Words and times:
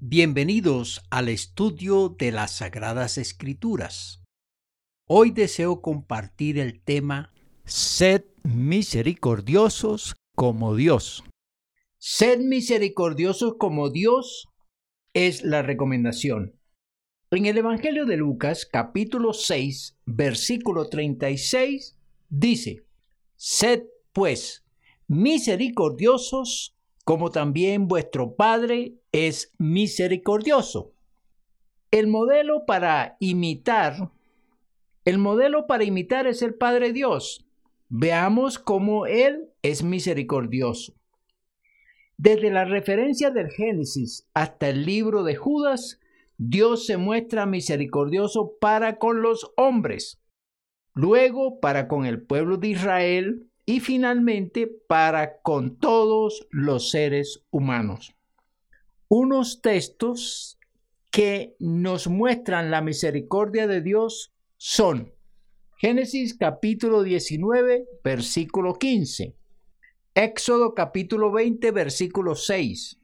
Bienvenidos 0.00 1.02
al 1.08 1.28
estudio 1.28 2.08
de 2.08 2.32
las 2.32 2.56
Sagradas 2.56 3.16
Escrituras. 3.16 4.24
Hoy 5.08 5.30
deseo 5.30 5.82
compartir 5.82 6.58
el 6.58 6.82
tema 6.82 7.32
Sed 7.64 8.24
misericordiosos 8.42 10.16
como 10.34 10.74
Dios. 10.74 11.22
Sed 11.98 12.40
misericordiosos 12.40 13.54
como 13.56 13.88
Dios 13.88 14.48
es 15.12 15.44
la 15.44 15.62
recomendación. 15.62 16.58
En 17.30 17.46
el 17.46 17.56
Evangelio 17.56 18.04
de 18.04 18.16
Lucas 18.16 18.66
capítulo 18.66 19.32
6 19.32 19.96
versículo 20.06 20.88
36 20.88 21.96
dice, 22.28 22.84
Sed 23.36 23.84
pues 24.12 24.64
misericordiosos 25.06 26.74
como 27.04 27.30
también 27.30 27.86
vuestro 27.86 28.34
Padre 28.34 28.94
es 29.12 29.52
misericordioso. 29.58 30.92
El 31.90 32.06
modelo 32.08 32.64
para 32.66 33.16
imitar, 33.20 34.10
el 35.04 35.18
modelo 35.18 35.66
para 35.66 35.84
imitar 35.84 36.26
es 36.26 36.42
el 36.42 36.54
Padre 36.54 36.92
Dios. 36.92 37.46
Veamos 37.88 38.58
cómo 38.58 39.06
Él 39.06 39.50
es 39.62 39.84
misericordioso. 39.84 40.94
Desde 42.16 42.50
la 42.50 42.64
referencia 42.64 43.30
del 43.30 43.50
Génesis 43.50 44.26
hasta 44.34 44.68
el 44.70 44.86
libro 44.86 45.24
de 45.24 45.36
Judas, 45.36 46.00
Dios 46.38 46.86
se 46.86 46.96
muestra 46.96 47.44
misericordioso 47.44 48.54
para 48.60 48.98
con 48.98 49.20
los 49.20 49.52
hombres, 49.56 50.20
luego 50.94 51.60
para 51.60 51.86
con 51.86 52.06
el 52.06 52.22
pueblo 52.22 52.56
de 52.56 52.68
Israel 52.68 53.50
y 53.66 53.80
finalmente 53.80 54.66
para 54.66 55.40
con 55.40 55.78
todos 55.78 56.46
los 56.50 56.90
seres 56.90 57.44
humanos. 57.50 58.14
Unos 59.08 59.62
textos 59.62 60.58
que 61.10 61.56
nos 61.58 62.08
muestran 62.08 62.70
la 62.70 62.80
misericordia 62.80 63.66
de 63.66 63.80
Dios 63.80 64.32
son 64.56 65.14
Génesis 65.78 66.36
capítulo 66.36 67.02
19, 67.02 67.86
versículo 68.02 68.74
15, 68.74 69.36
Éxodo 70.14 70.74
capítulo 70.74 71.30
20, 71.32 71.70
versículo 71.72 72.34
6, 72.34 73.00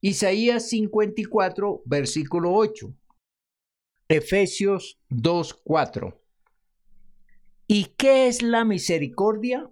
Isaías 0.00 0.68
54, 0.68 1.82
versículo 1.84 2.52
8, 2.52 2.92
Efesios 4.08 4.98
2, 5.08 5.54
4. 5.64 6.23
¿Y 7.66 7.94
qué 7.96 8.28
es 8.28 8.42
la 8.42 8.64
misericordia? 8.64 9.70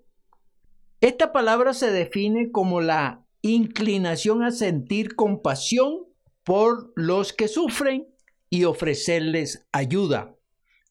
Esta 1.00 1.32
palabra 1.32 1.74
se 1.74 1.90
define 1.90 2.50
como 2.50 2.80
la 2.80 3.26
inclinación 3.42 4.42
a 4.42 4.50
sentir 4.50 5.14
compasión 5.14 6.06
por 6.42 6.92
los 6.96 7.32
que 7.32 7.48
sufren 7.48 8.08
y 8.48 8.64
ofrecerles 8.64 9.66
ayuda. 9.72 10.34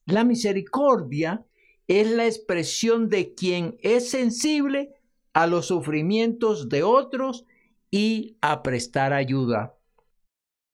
La 0.06 0.22
misericordia 0.22 1.44
es 1.88 2.10
la 2.10 2.26
expresión 2.26 3.08
de 3.08 3.34
quien 3.34 3.76
es 3.82 4.10
sensible 4.10 4.94
a 5.32 5.46
los 5.46 5.66
sufrimientos 5.66 6.68
de 6.68 6.82
otros 6.82 7.46
y 7.90 8.36
a 8.40 8.62
prestar 8.62 9.12
ayuda. 9.12 9.76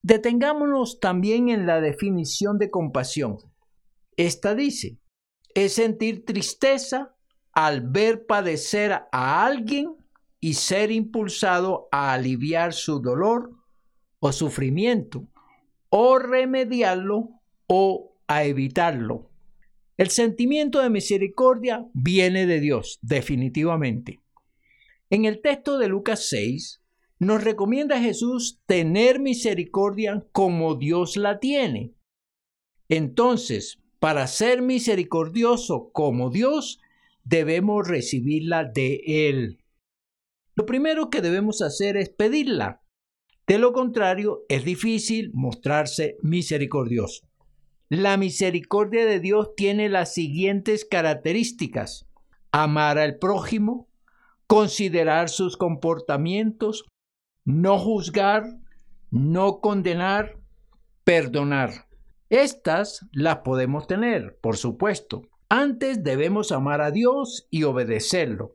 Detengámonos 0.03 1.01
también 1.01 1.49
en 1.49 1.67
la 1.67 1.81
definición 1.81 2.59
de 2.59 2.71
compasión. 2.71 3.39
Esta 4.17 4.55
dice, 4.55 4.99
es 5.55 5.75
sentir 5.75 6.25
tristeza 6.25 7.15
al 7.53 7.81
ver 7.81 8.27
padecer 8.27 8.93
a 9.11 9.45
alguien 9.45 9.97
y 10.41 10.55
ser 10.55 10.91
impulsado 10.91 11.89
a 11.91 12.13
aliviar 12.13 12.73
su 12.73 13.01
dolor 13.01 13.53
o 14.21 14.33
sufrimiento, 14.33 15.27
o 15.89 16.19
remediarlo 16.19 17.31
o 17.67 18.17
a 18.27 18.45
evitarlo. 18.45 19.31
El 19.97 20.11
sentimiento 20.11 20.81
de 20.81 20.91
misericordia 20.91 21.85
viene 21.93 22.47
de 22.47 22.61
Dios, 22.61 22.99
definitivamente. 23.03 24.21
En 25.11 25.25
el 25.25 25.41
texto 25.41 25.79
de 25.79 25.89
Lucas 25.89 26.29
6, 26.29 26.83
nos 27.19 27.43
recomienda 27.43 28.01
Jesús 28.01 28.61
tener 28.67 29.19
misericordia 29.19 30.25
como 30.31 30.77
Dios 30.77 31.17
la 31.17 31.41
tiene. 31.41 31.95
Entonces, 32.89 33.81
para 33.99 34.27
ser 34.27 34.63
misericordioso 34.63 35.91
como 35.93 36.31
Dios, 36.31 36.81
debemos 37.25 37.87
recibirla 37.87 38.65
de 38.65 39.03
Él. 39.07 39.59
Lo 40.55 40.67
primero 40.67 41.11
que 41.11 41.21
debemos 41.21 41.63
hacer 41.63 41.97
es 41.97 42.09
pedirla. 42.09 42.83
De 43.47 43.59
lo 43.59 43.73
contrario, 43.73 44.45
es 44.49 44.65
difícil 44.65 45.31
mostrarse 45.33 46.17
misericordioso. 46.23 47.27
La 47.89 48.19
misericordia 48.19 49.07
de 49.07 49.21
Dios 49.21 49.55
tiene 49.57 49.89
las 49.89 50.13
siguientes 50.13 50.85
características. 50.85 52.07
Amar 52.53 52.99
al 52.99 53.17
prójimo, 53.17 53.89
considerar 54.47 55.31
sus 55.31 55.57
comportamientos, 55.57 56.85
no 57.45 57.79
juzgar, 57.79 58.45
no 59.11 59.61
condenar, 59.61 60.39
perdonar. 61.05 61.88
Estas 62.31 63.07
las 63.13 63.39
podemos 63.39 63.87
tener, 63.87 64.37
por 64.41 64.57
supuesto. 64.57 65.23
Antes 65.49 66.05
debemos 66.05 66.53
amar 66.53 66.83
a 66.83 66.91
Dios 66.91 67.47
y 67.51 67.63
obedecerlo. 67.63 68.55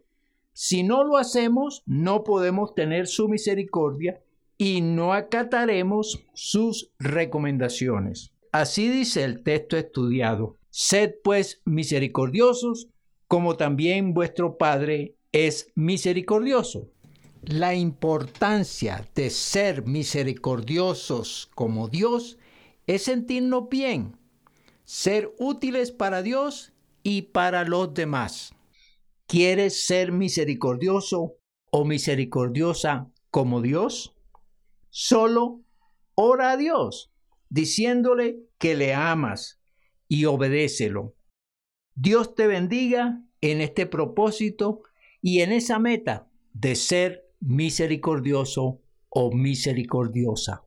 Si 0.54 0.84
no 0.84 1.04
lo 1.04 1.18
hacemos, 1.18 1.82
no 1.88 2.24
podemos 2.24 2.76
tener 2.76 3.08
su 3.08 3.28
misericordia 3.28 4.22
y 4.60 4.82
no 4.82 5.14
acataremos 5.14 6.24
sus 6.34 6.92
recomendaciones. 7.00 8.32
Así 8.52 8.90
dice 8.90 9.24
el 9.24 9.42
texto 9.42 9.78
estudiado. 9.78 10.58
Sed 10.70 11.16
pues 11.24 11.62
misericordiosos, 11.66 12.90
como 13.28 13.58
también 13.58 14.14
vuestro 14.14 14.58
Padre 14.60 15.16
es 15.32 15.72
misericordioso. 15.74 16.90
La 17.42 17.74
importancia 17.74 19.08
de 19.16 19.32
ser 19.32 19.88
misericordiosos 19.88 21.50
como 21.56 21.88
Dios 21.90 22.38
es 22.88 23.04
sentirnos 23.04 23.70
bien, 23.70 24.18
ser 24.84 25.34
útiles 25.40 25.92
para 25.92 26.22
Dios 26.22 26.74
y 27.04 27.24
para 27.24 27.64
los 27.64 27.94
demás. 27.94 28.54
¿Quieres 29.28 29.86
ser 29.86 30.12
misericordioso 30.12 31.38
o 31.72 31.86
misericordiosa 31.86 33.12
como 33.30 33.62
Dios? 33.62 34.16
Solo 34.90 35.62
ora 36.16 36.52
a 36.52 36.58
Dios, 36.58 37.12
diciéndole 37.50 38.44
que 38.58 38.76
le 38.76 38.94
amas 38.94 39.60
y 40.08 40.26
obedécelo. 40.26 41.16
Dios 41.96 42.36
te 42.36 42.48
bendiga 42.48 43.24
en 43.42 43.62
este 43.62 43.86
propósito 43.86 44.82
y 45.22 45.42
en 45.42 45.52
esa 45.52 45.80
meta 45.80 46.30
de 46.54 46.76
ser 46.76 47.32
misericordioso 47.40 48.82
o 49.10 49.32
misericordiosa. 49.32 50.66